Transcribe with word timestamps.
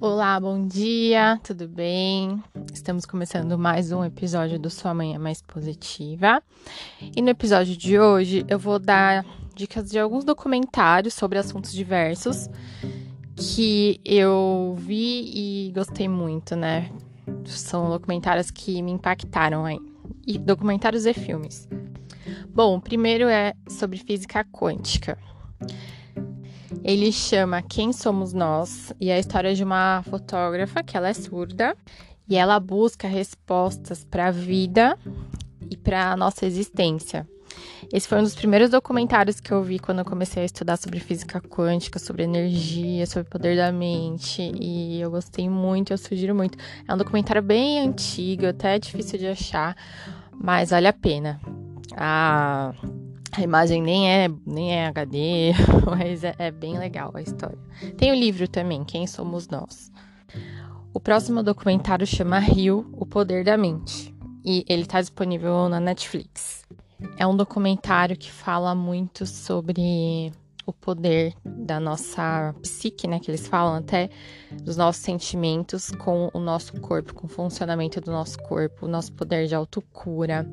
Olá, 0.00 0.38
bom 0.38 0.64
dia, 0.64 1.40
tudo 1.42 1.66
bem? 1.66 2.40
Estamos 2.72 3.04
começando 3.04 3.58
mais 3.58 3.90
um 3.90 4.04
episódio 4.04 4.56
do 4.56 4.70
Sua 4.70 4.94
Manhã 4.94 5.18
Mais 5.18 5.42
Positiva. 5.42 6.40
E 7.16 7.20
no 7.20 7.30
episódio 7.30 7.76
de 7.76 7.98
hoje 7.98 8.46
eu 8.46 8.60
vou 8.60 8.78
dar 8.78 9.26
dicas 9.56 9.90
de 9.90 9.98
alguns 9.98 10.24
documentários 10.24 11.14
sobre 11.14 11.36
assuntos 11.36 11.72
diversos 11.72 12.48
que 13.34 14.00
eu 14.04 14.76
vi 14.78 15.32
e 15.34 15.72
gostei 15.72 16.06
muito, 16.06 16.54
né? 16.54 16.92
São 17.44 17.90
documentários 17.90 18.52
que 18.52 18.80
me 18.80 18.92
impactaram 18.92 19.64
aí. 19.64 19.80
E 20.24 20.38
documentários 20.38 21.06
e 21.06 21.12
filmes. 21.12 21.68
Bom, 22.50 22.76
o 22.76 22.80
primeiro 22.80 23.28
é 23.28 23.52
sobre 23.68 23.98
física 23.98 24.44
quântica. 24.44 25.18
Ele 26.88 27.12
chama 27.12 27.60
Quem 27.60 27.92
Somos 27.92 28.32
Nós 28.32 28.94
e 28.98 29.10
é 29.10 29.16
a 29.16 29.18
história 29.18 29.54
de 29.54 29.62
uma 29.62 30.02
fotógrafa 30.08 30.82
que 30.82 30.96
ela 30.96 31.10
é 31.10 31.12
surda 31.12 31.76
e 32.26 32.34
ela 32.34 32.58
busca 32.58 33.06
respostas 33.06 34.04
para 34.04 34.28
a 34.28 34.30
vida 34.30 34.98
e 35.70 35.76
para 35.76 36.12
a 36.12 36.16
nossa 36.16 36.46
existência. 36.46 37.28
Esse 37.92 38.08
foi 38.08 38.18
um 38.18 38.22
dos 38.22 38.34
primeiros 38.34 38.70
documentários 38.70 39.38
que 39.38 39.52
eu 39.52 39.62
vi 39.62 39.78
quando 39.78 39.98
eu 39.98 40.04
comecei 40.06 40.42
a 40.42 40.46
estudar 40.46 40.78
sobre 40.78 40.98
física 40.98 41.42
quântica, 41.42 41.98
sobre 41.98 42.22
energia, 42.22 43.04
sobre 43.04 43.28
poder 43.28 43.54
da 43.54 43.70
mente, 43.70 44.50
e 44.58 44.98
eu 44.98 45.10
gostei 45.10 45.46
muito, 45.46 45.92
eu 45.92 45.98
sugiro 45.98 46.34
muito. 46.34 46.56
É 46.88 46.94
um 46.94 46.96
documentário 46.96 47.42
bem 47.42 47.80
antigo, 47.80 48.46
até 48.46 48.78
difícil 48.78 49.18
de 49.18 49.26
achar, 49.26 49.76
mas 50.32 50.70
vale 50.70 50.86
a 50.86 50.92
pena. 50.94 51.38
A 51.94 52.72
a 53.32 53.42
imagem 53.42 53.82
nem 53.82 54.10
é, 54.10 54.28
nem 54.46 54.74
é 54.74 54.86
HD, 54.86 55.52
mas 55.86 56.24
é, 56.24 56.34
é 56.38 56.50
bem 56.50 56.78
legal 56.78 57.10
a 57.14 57.20
história. 57.20 57.58
Tem 57.96 58.10
o 58.10 58.14
livro 58.14 58.48
também, 58.48 58.84
Quem 58.84 59.06
Somos 59.06 59.48
Nós. 59.48 59.90
O 60.92 61.00
próximo 61.00 61.42
documentário 61.42 62.06
chama 62.06 62.38
Rio, 62.38 62.88
O 62.92 63.06
Poder 63.06 63.44
da 63.44 63.56
Mente. 63.56 64.14
E 64.44 64.64
ele 64.68 64.82
está 64.82 65.00
disponível 65.00 65.68
na 65.68 65.78
Netflix. 65.78 66.64
É 67.16 67.26
um 67.26 67.36
documentário 67.36 68.16
que 68.16 68.30
fala 68.30 68.74
muito 68.74 69.26
sobre 69.26 70.32
o 70.68 70.72
poder 70.72 71.34
da 71.44 71.80
nossa 71.80 72.54
psique, 72.60 73.06
né? 73.06 73.18
Que 73.18 73.30
eles 73.30 73.46
falam 73.46 73.76
até 73.76 74.10
dos 74.62 74.76
nossos 74.76 75.02
sentimentos 75.02 75.90
com 75.90 76.30
o 76.34 76.38
nosso 76.38 76.78
corpo, 76.80 77.14
com 77.14 77.26
o 77.26 77.30
funcionamento 77.30 78.00
do 78.00 78.10
nosso 78.10 78.38
corpo, 78.42 78.84
o 78.84 78.88
nosso 78.88 79.12
poder 79.12 79.46
de 79.46 79.54
autocura, 79.54 80.46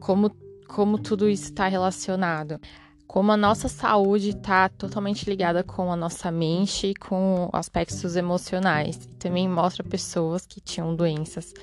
como 0.00 0.30
como 0.66 0.98
tudo 0.98 1.28
isso 1.28 1.44
está 1.44 1.68
relacionado. 1.68 2.60
Como 3.06 3.32
a 3.32 3.36
nossa 3.36 3.68
saúde 3.68 4.30
está 4.30 4.68
totalmente 4.68 5.28
ligada 5.28 5.62
com 5.62 5.90
a 5.92 5.96
nossa 5.96 6.30
mente 6.30 6.88
e 6.88 6.94
com 6.94 7.48
aspectos 7.52 8.16
emocionais. 8.16 8.96
E 8.96 9.14
também 9.14 9.48
mostra 9.48 9.84
pessoas 9.84 10.44
que 10.44 10.60
tinham 10.60 10.94
doenças 10.94 11.54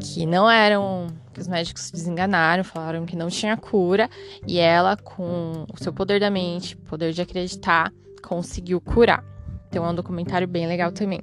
que 0.00 0.24
não 0.24 0.50
eram, 0.50 1.08
que 1.32 1.40
os 1.40 1.46
médicos 1.46 1.90
desenganaram, 1.90 2.64
falaram 2.64 3.04
que 3.04 3.14
não 3.14 3.28
tinha 3.28 3.56
cura, 3.56 4.08
e 4.46 4.58
ela, 4.58 4.96
com 4.96 5.66
o 5.72 5.82
seu 5.82 5.92
poder 5.92 6.18
da 6.18 6.30
mente, 6.30 6.76
poder 6.76 7.12
de 7.12 7.20
acreditar, 7.20 7.92
conseguiu 8.22 8.80
curar. 8.80 9.22
Então 9.68 9.84
é 9.84 9.90
um 9.90 9.94
documentário 9.94 10.48
bem 10.48 10.66
legal 10.66 10.90
também. 10.90 11.20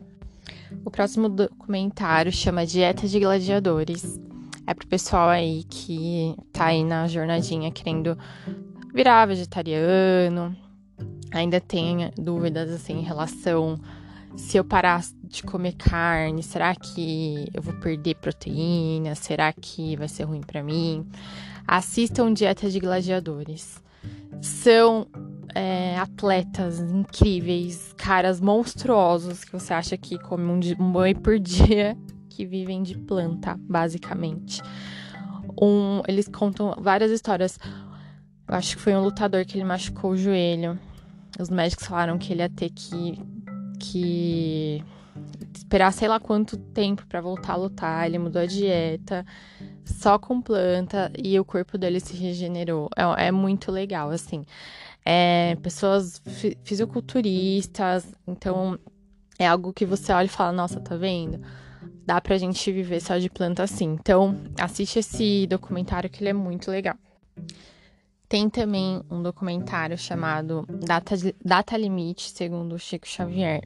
O 0.85 0.91
próximo 0.91 1.27
documentário 1.27 2.31
chama 2.31 2.65
Dieta 2.65 3.07
de 3.07 3.19
Gladiadores 3.19 4.19
é 4.67 4.73
pro 4.73 4.85
pessoal 4.87 5.29
aí 5.29 5.63
que 5.63 6.35
tá 6.53 6.65
aí 6.65 6.83
na 6.83 7.07
jornadinha 7.07 7.71
querendo 7.71 8.17
virar 8.93 9.25
vegetariano, 9.25 10.55
ainda 11.31 11.59
tem 11.59 12.11
dúvidas 12.17 12.69
assim 12.69 12.99
em 12.99 13.03
relação 13.03 13.79
se 14.37 14.55
eu 14.55 14.63
parar 14.63 15.03
de 15.23 15.41
comer 15.41 15.73
carne, 15.73 16.43
será 16.43 16.75
que 16.75 17.49
eu 17.53 17.61
vou 17.61 17.73
perder 17.73 18.15
proteína? 18.15 19.15
Será 19.15 19.51
que 19.51 19.95
vai 19.95 20.07
ser 20.07 20.23
ruim 20.23 20.41
para 20.41 20.61
mim? 20.61 21.05
Assistam 21.67 22.31
Dieta 22.31 22.69
de 22.69 22.79
Gladiadores. 22.79 23.81
São 24.39 25.07
é, 25.55 25.97
atletas 25.97 26.79
incríveis, 26.79 27.93
caras 27.97 28.39
monstruosos 28.39 29.43
que 29.43 29.51
você 29.51 29.73
acha 29.73 29.97
que 29.97 30.19
come 30.19 30.43
um, 30.43 30.59
um 30.79 30.91
boi 30.91 31.15
por 31.15 31.39
dia 31.39 31.97
que 32.37 32.45
vivem 32.45 32.83
de 32.83 32.95
planta, 32.95 33.59
basicamente. 33.59 34.61
Um, 35.59 36.03
eles 36.07 36.27
contam 36.27 36.75
várias 36.77 37.09
histórias. 37.09 37.57
Eu 38.47 38.53
acho 38.53 38.77
que 38.77 38.81
foi 38.83 38.95
um 38.95 39.01
lutador 39.01 39.43
que 39.43 39.57
ele 39.57 39.63
machucou 39.63 40.11
o 40.11 40.17
joelho. 40.17 40.79
Os 41.39 41.49
médicos 41.49 41.87
falaram 41.87 42.19
que 42.19 42.31
ele 42.31 42.43
ia 42.43 42.49
ter 42.49 42.69
que, 42.69 43.19
que 43.79 44.83
esperar 45.55 45.91
sei 45.91 46.07
lá 46.07 46.19
quanto 46.19 46.57
tempo 46.57 47.07
para 47.07 47.21
voltar 47.21 47.53
a 47.53 47.55
lutar. 47.55 48.05
Ele 48.05 48.19
mudou 48.19 48.39
a 48.39 48.45
dieta, 48.45 49.25
só 49.83 50.19
com 50.19 50.39
planta 50.39 51.11
e 51.17 51.39
o 51.39 51.45
corpo 51.45 51.75
dele 51.75 51.99
se 51.99 52.15
regenerou. 52.15 52.87
É, 52.95 53.29
é 53.29 53.31
muito 53.31 53.71
legal, 53.71 54.11
assim. 54.11 54.45
É, 55.03 55.57
pessoas 55.63 56.21
fisiculturistas, 56.63 58.05
então 58.27 58.77
é 59.39 59.47
algo 59.47 59.73
que 59.73 59.87
você 59.87 60.13
olha 60.13 60.27
e 60.27 60.29
fala: 60.29 60.51
Nossa, 60.51 60.79
tá 60.79 60.95
vendo? 60.95 61.41
Dá 62.07 62.21
pra 62.21 62.37
gente 62.37 62.71
viver 62.71 63.01
só 63.01 63.17
de 63.17 63.29
planta 63.29 63.63
assim. 63.63 63.97
Então, 63.99 64.39
assiste 64.57 64.99
esse 64.99 65.45
documentário 65.45 66.09
que 66.09 66.23
ele 66.23 66.29
é 66.29 66.33
muito 66.33 66.71
legal. 66.71 66.95
Tem 68.29 68.49
também 68.49 69.01
um 69.11 69.21
documentário 69.21 69.97
chamado 69.97 70.65
Data, 70.85 71.15
Data 71.43 71.75
Limite, 71.75 72.29
segundo 72.29 72.75
o 72.75 72.79
Chico 72.79 73.05
Xavier. 73.05 73.61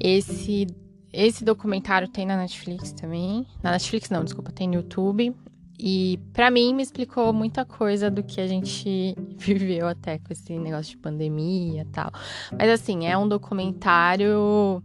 Esse, 0.00 0.66
esse 1.12 1.44
documentário 1.44 2.08
tem 2.08 2.26
na 2.26 2.36
Netflix 2.36 2.92
também. 2.92 3.46
Na 3.62 3.70
Netflix 3.70 4.10
não, 4.10 4.24
desculpa, 4.24 4.50
tem 4.50 4.66
no 4.66 4.74
YouTube. 4.74 5.32
E 5.78 6.18
para 6.32 6.50
mim 6.50 6.74
me 6.74 6.82
explicou 6.82 7.32
muita 7.32 7.64
coisa 7.64 8.10
do 8.10 8.22
que 8.22 8.40
a 8.40 8.46
gente 8.48 9.16
viveu 9.38 9.86
até 9.86 10.18
com 10.18 10.32
esse 10.32 10.58
negócio 10.58 10.90
de 10.90 10.98
pandemia 10.98 11.82
e 11.82 11.86
tal. 11.86 12.10
Mas 12.58 12.68
assim, 12.68 13.06
é 13.06 13.16
um 13.16 13.28
documentário 13.28 14.82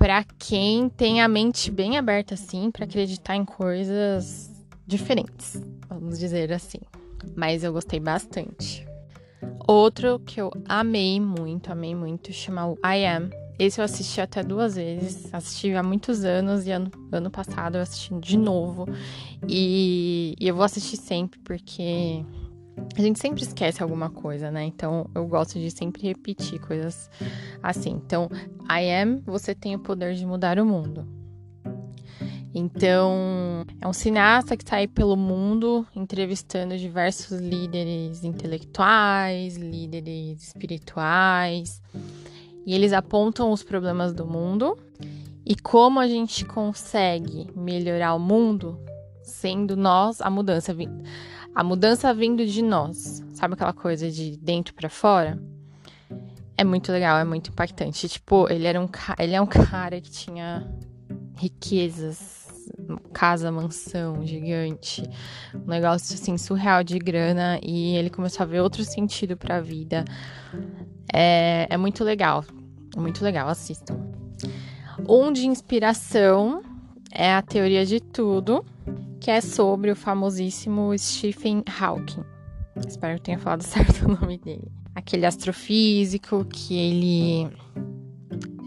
para 0.00 0.24
quem 0.38 0.88
tem 0.88 1.20
a 1.20 1.28
mente 1.28 1.70
bem 1.70 1.98
aberta 1.98 2.32
assim, 2.32 2.70
para 2.70 2.86
acreditar 2.86 3.36
em 3.36 3.44
coisas 3.44 4.50
diferentes, 4.86 5.62
vamos 5.90 6.18
dizer 6.18 6.50
assim. 6.54 6.78
Mas 7.36 7.62
eu 7.62 7.70
gostei 7.70 8.00
bastante. 8.00 8.88
Outro 9.68 10.18
que 10.20 10.40
eu 10.40 10.50
amei 10.66 11.20
muito, 11.20 11.70
amei 11.70 11.94
muito, 11.94 12.32
chama 12.32 12.66
o 12.66 12.78
I 12.82 13.04
Am. 13.04 13.28
Esse 13.58 13.78
eu 13.78 13.84
assisti 13.84 14.22
até 14.22 14.42
duas 14.42 14.76
vezes, 14.76 15.28
assisti 15.34 15.74
há 15.74 15.82
muitos 15.82 16.24
anos 16.24 16.66
e 16.66 16.70
ano, 16.70 16.90
ano 17.12 17.30
passado 17.30 17.76
eu 17.76 17.82
assisti 17.82 18.14
de 18.20 18.38
novo. 18.38 18.86
E, 19.46 20.34
e 20.40 20.48
eu 20.48 20.54
vou 20.54 20.64
assistir 20.64 20.96
sempre 20.96 21.38
porque 21.40 22.24
a 22.96 23.00
gente 23.00 23.18
sempre 23.18 23.42
esquece 23.42 23.82
alguma 23.82 24.10
coisa, 24.10 24.50
né? 24.50 24.64
Então 24.64 25.08
eu 25.14 25.26
gosto 25.26 25.58
de 25.58 25.70
sempre 25.70 26.02
repetir 26.02 26.60
coisas 26.60 27.10
assim. 27.62 27.90
Então, 27.90 28.28
I 28.70 28.90
am, 29.02 29.22
você 29.24 29.54
tem 29.54 29.74
o 29.74 29.78
poder 29.78 30.14
de 30.14 30.26
mudar 30.26 30.58
o 30.58 30.66
mundo. 30.66 31.06
Então, 32.52 33.64
é 33.80 33.86
um 33.86 33.92
cineasta 33.92 34.56
que 34.56 34.64
está 34.64 34.76
aí 34.76 34.88
pelo 34.88 35.16
mundo 35.16 35.86
entrevistando 35.94 36.76
diversos 36.76 37.38
líderes 37.38 38.24
intelectuais, 38.24 39.56
líderes 39.56 40.42
espirituais, 40.42 41.80
e 42.66 42.74
eles 42.74 42.92
apontam 42.92 43.52
os 43.52 43.62
problemas 43.62 44.12
do 44.12 44.26
mundo 44.26 44.76
e 45.46 45.54
como 45.54 46.00
a 46.00 46.08
gente 46.08 46.44
consegue 46.44 47.46
melhorar 47.56 48.14
o 48.14 48.18
mundo 48.18 48.78
sendo 49.22 49.76
nós 49.76 50.20
a 50.20 50.28
mudança 50.28 50.74
a 51.54 51.64
mudança 51.64 52.12
vindo 52.14 52.46
de 52.46 52.62
nós, 52.62 53.24
sabe 53.34 53.54
aquela 53.54 53.72
coisa 53.72 54.10
de 54.10 54.36
dentro 54.36 54.74
para 54.74 54.88
fora? 54.88 55.38
É 56.56 56.64
muito 56.64 56.92
legal, 56.92 57.18
é 57.18 57.24
muito 57.24 57.50
impactante. 57.50 58.08
Tipo, 58.08 58.46
ele 58.50 58.66
era 58.66 58.80
um 58.80 58.88
ele 59.18 59.34
é 59.34 59.40
um 59.40 59.46
cara 59.46 60.00
que 60.00 60.10
tinha 60.10 60.70
riquezas, 61.36 62.46
casa, 63.12 63.50
mansão 63.50 64.24
gigante, 64.26 65.02
um 65.54 65.70
negócio 65.70 66.14
assim 66.14 66.36
surreal 66.36 66.84
de 66.84 66.98
grana 66.98 67.58
e 67.62 67.96
ele 67.96 68.10
começou 68.10 68.44
a 68.44 68.46
ver 68.46 68.60
outro 68.60 68.84
sentido 68.84 69.36
para 69.36 69.56
a 69.56 69.60
vida. 69.60 70.04
É, 71.12 71.66
é 71.68 71.76
muito 71.76 72.04
legal, 72.04 72.44
é 72.96 73.00
muito 73.00 73.24
legal, 73.24 73.48
assistam. 73.48 73.98
Um 75.08 75.32
de 75.32 75.46
inspiração 75.46 76.62
é 77.10 77.34
a 77.34 77.42
teoria 77.42 77.84
de 77.84 78.00
tudo 78.00 78.64
que 79.20 79.30
é 79.30 79.40
sobre 79.40 79.90
o 79.90 79.96
famosíssimo 79.96 80.96
Stephen 80.98 81.62
Hawking. 81.78 82.24
Espero 82.86 83.16
que 83.16 83.22
tenha 83.22 83.38
falado 83.38 83.62
certo 83.62 84.06
o 84.06 84.16
nome 84.20 84.38
dele. 84.38 84.72
Aquele 84.94 85.26
astrofísico 85.26 86.44
que 86.46 86.76
ele 86.76 87.50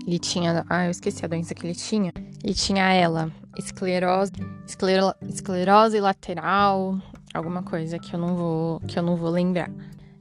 ele 0.05 0.19
tinha, 0.19 0.65
ah, 0.69 0.85
eu 0.85 0.91
esqueci 0.91 1.23
a 1.23 1.27
doença 1.27 1.55
que 1.55 1.65
ele 1.65 1.75
tinha. 1.75 2.11
Ele 2.43 2.53
tinha 2.53 2.91
ela, 2.91 3.31
esclerose, 3.57 4.33
esclero, 4.67 5.13
esclerose 5.27 5.99
lateral, 5.99 6.99
alguma 7.33 7.63
coisa 7.63 7.97
que 7.97 8.13
eu 8.13 8.19
não 8.19 8.35
vou 8.35 8.79
que 8.81 8.99
eu 8.99 9.03
não 9.03 9.15
vou 9.15 9.29
lembrar. 9.29 9.71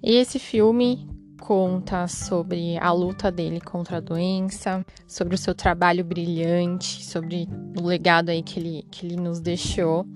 E 0.02 0.14
esse 0.16 0.38
filme 0.38 1.08
conta 1.42 2.06
sobre 2.06 2.78
a 2.78 2.92
luta 2.92 3.28
dele 3.28 3.60
contra 3.60 3.96
a 3.96 4.00
doença, 4.00 4.86
sobre 5.08 5.34
o 5.34 5.38
seu 5.38 5.52
trabalho 5.52 6.04
brilhante, 6.04 7.04
sobre 7.04 7.48
o 7.76 7.84
legado 7.84 8.28
aí 8.28 8.44
que 8.44 8.60
ele, 8.60 8.86
que 8.88 9.04
ele 9.04 9.16
nos 9.16 9.40
deixou. 9.40 10.06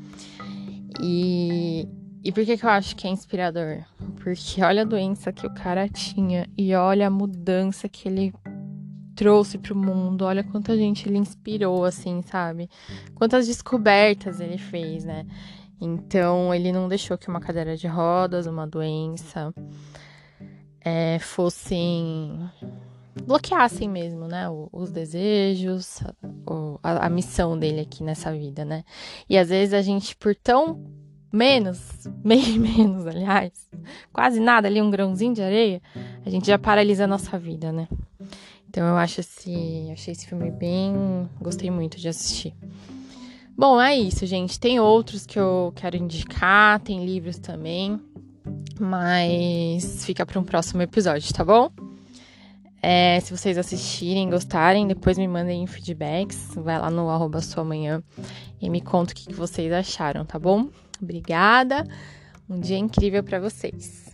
E, 1.02 1.88
e 2.22 2.30
por 2.30 2.44
que, 2.44 2.56
que 2.56 2.64
eu 2.64 2.70
acho 2.70 2.94
que 2.94 3.08
é 3.08 3.10
inspirador? 3.10 3.82
Porque 4.22 4.62
olha 4.62 4.82
a 4.82 4.84
doença 4.84 5.32
que 5.32 5.44
o 5.44 5.52
cara 5.52 5.88
tinha 5.88 6.48
e 6.56 6.72
olha 6.76 7.08
a 7.08 7.10
mudança 7.10 7.88
que 7.88 8.08
ele 8.08 8.32
trouxe 9.16 9.58
para 9.58 9.74
o 9.74 9.76
mundo, 9.76 10.26
olha 10.26 10.44
quanta 10.44 10.76
gente 10.76 11.08
ele 11.08 11.18
inspirou, 11.18 11.84
assim, 11.84 12.22
sabe? 12.22 12.70
Quantas 13.16 13.48
descobertas 13.48 14.38
ele 14.38 14.58
fez, 14.58 15.04
né? 15.04 15.26
Então, 15.80 16.54
ele 16.54 16.70
não 16.70 16.88
deixou 16.88 17.18
que 17.18 17.28
uma 17.28 17.40
cadeira 17.40 17.76
de 17.76 17.88
rodas, 17.88 18.46
uma 18.46 18.66
doença, 18.66 19.52
é, 20.86 21.18
fossem. 21.18 22.48
bloqueassem 23.24 23.88
mesmo, 23.88 24.28
né? 24.28 24.46
Os 24.72 24.92
desejos, 24.92 26.00
a, 26.80 27.06
a 27.06 27.10
missão 27.10 27.58
dele 27.58 27.80
aqui 27.80 28.04
nessa 28.04 28.32
vida, 28.32 28.64
né? 28.64 28.84
E 29.28 29.36
às 29.36 29.48
vezes 29.48 29.74
a 29.74 29.82
gente, 29.82 30.14
por 30.14 30.32
tão 30.36 30.80
menos, 31.32 32.06
meio 32.24 32.60
menos, 32.60 33.04
aliás, 33.04 33.68
quase 34.12 34.38
nada 34.38 34.68
ali, 34.68 34.80
um 34.80 34.88
grãozinho 34.88 35.34
de 35.34 35.42
areia, 35.42 35.82
a 36.24 36.30
gente 36.30 36.46
já 36.46 36.56
paralisa 36.56 37.02
a 37.02 37.08
nossa 37.08 37.36
vida, 37.36 37.72
né? 37.72 37.88
Então 38.68 38.86
eu 38.86 38.96
acho 38.96 39.20
esse, 39.20 39.90
achei 39.92 40.12
esse 40.12 40.24
filme 40.24 40.52
bem, 40.52 40.94
gostei 41.40 41.70
muito 41.70 41.98
de 41.98 42.08
assistir. 42.08 42.54
Bom, 43.58 43.80
é 43.80 43.96
isso, 43.96 44.24
gente. 44.24 44.60
Tem 44.60 44.78
outros 44.78 45.26
que 45.26 45.38
eu 45.38 45.72
quero 45.74 45.96
indicar, 45.96 46.78
tem 46.78 47.04
livros 47.04 47.38
também, 47.38 47.98
mas 48.80 50.04
fica 50.04 50.24
para 50.24 50.38
um 50.38 50.44
próximo 50.44 50.82
episódio, 50.82 51.32
tá 51.32 51.44
bom? 51.44 51.70
É, 52.82 53.18
se 53.20 53.36
vocês 53.36 53.58
assistirem, 53.58 54.30
gostarem, 54.30 54.86
depois 54.86 55.18
me 55.18 55.26
mandem 55.26 55.66
feedbacks. 55.66 56.54
Vai 56.54 56.78
lá 56.78 56.90
no 56.90 57.08
arroba 57.08 57.40
sua 57.40 57.64
manhã 57.64 58.02
e 58.60 58.70
me 58.70 58.80
conta 58.80 59.12
o 59.12 59.16
que 59.16 59.32
vocês 59.32 59.72
acharam, 59.72 60.24
tá 60.24 60.38
bom? 60.38 60.68
Obrigada. 61.02 61.84
Um 62.48 62.60
dia 62.60 62.78
incrível 62.78 63.24
para 63.24 63.40
vocês. 63.40 64.05